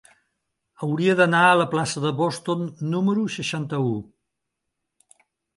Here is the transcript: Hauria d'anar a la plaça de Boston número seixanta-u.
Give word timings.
Hauria 0.85 1.15
d'anar 1.19 1.41
a 1.49 1.59
la 1.59 1.67
plaça 1.75 2.03
de 2.07 2.13
Boston 2.21 2.65
número 2.95 3.29
seixanta-u. 3.37 3.95